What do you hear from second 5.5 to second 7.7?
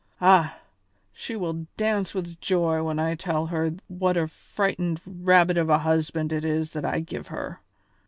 of a husband it is that I give her.